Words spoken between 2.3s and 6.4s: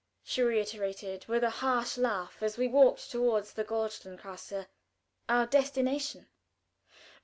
as we walked toward the Goldsternstrasse, our destination.